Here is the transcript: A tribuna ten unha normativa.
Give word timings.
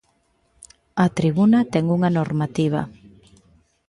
A 1.03 1.05
tribuna 1.17 1.59
ten 1.73 1.85
unha 1.95 2.09
normativa. 2.17 2.81